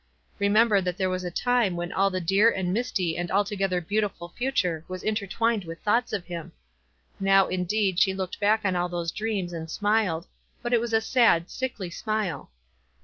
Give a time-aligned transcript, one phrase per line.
[0.39, 4.29] Remember that there was a time when all the dear and misty and altogether beautiful
[4.29, 6.53] future was intertwined with thoughts of him.
[7.19, 10.25] Now in deed she looked back on all those dreams and smiled,
[10.63, 12.49] but it was a sad, sickly smile.